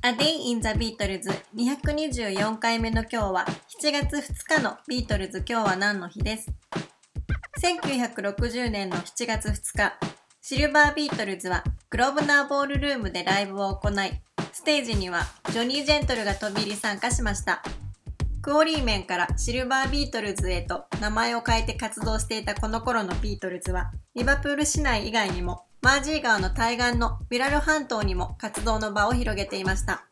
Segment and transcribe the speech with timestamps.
[0.00, 3.46] A Day in the Beatles 224回目の今日は
[3.82, 6.50] 7月2日のビートルズ今日は何の日です
[7.60, 9.98] ？1960年の7月2日
[10.40, 13.94] シルバービートルズはグローブナーボールルームでライブを行い
[14.52, 17.62] ステージにはジョニー・ジェントルが飛び入り参加しました。
[18.40, 30.04] クオリーメンからシルバービートルズへと名前を変えて活動していたこの頃のビートルズはリバプール市内以外にもマージー川の対岸のウィラル半島にも活動の場を広げていました。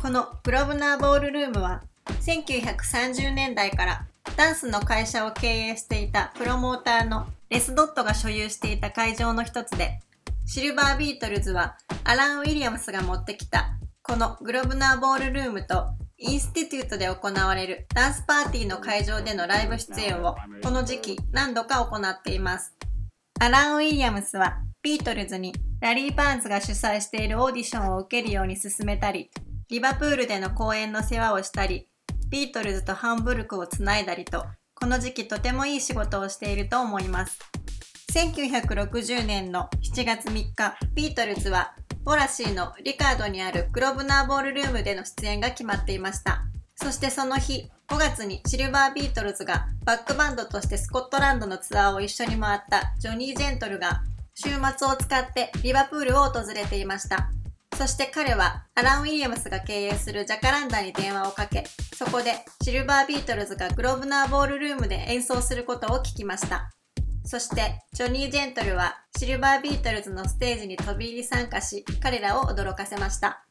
[0.00, 1.82] このグロブナーボールルームは
[2.22, 10.00] 1930年代からダンスの会社を経営していたプロモーターのレス・ドッドが所有していた会場の一つで、
[10.46, 15.86] シルバービートルズはアラン・ウィリアムスが持ってきたこのグロブナーボールルームと
[16.18, 22.74] インスティテュートで行われるダンスパーティーの会場でのライブ出演をこの時期何度か行っています。
[23.40, 29.30] アラン・ウィリアムスはビートルズにラリー・パーンズが主催しているオーディションを受けるように勧めたり、
[29.70, 31.88] リバプールでの公演の世話をしたり、
[32.28, 34.44] ビートルズとハンブルクをつないだりと、
[34.74, 37.38] この時期とてもいい仕事をしていると思います。
[38.12, 41.72] 1960年の7月3日、ビートルズは
[42.04, 46.42] ウォラシーのリスカードにあるグロブナーボールルームでの出演が決まっていました。
[46.76, 54.02] そしてその日、5月にシルバービートルズがバックバンドとしてスコットランドのツアーを一緒に回ったジョニー・ジェントルが
[54.34, 57.30] 週末を使ってリバプールを訪れていました。
[57.76, 61.64] そして彼はアラン・ウィリアムスが経営するジャカランダに電話をかけ、
[61.96, 66.70] そこでシルバービートルズがグローブナーボールルームで演奏することを聞きました。
[67.24, 73.44] そしてジョニー・ジェントルはシルバービートルズのステージに飛び入り参加し、彼らを驚かせました。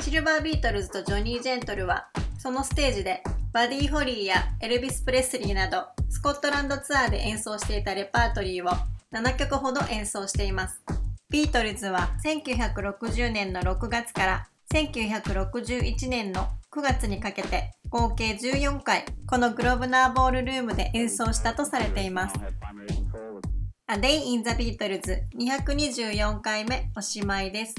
[0.00, 8.68] シルバービートルズとジョニー・ジェントルはそのステージでバディ・ホリーやエルビス・プレスリーなどスコットランドツアーで演奏していたレパートリーを
[9.16, 10.82] 7曲ほど演奏しています。
[11.30, 22.34] ビートルズは1960年の6月から1961年の9月にかけて合計14回このグローブナーボールルームで演奏したとされています。
[23.88, 27.74] A Day in the Beatles 224回目おしまいです。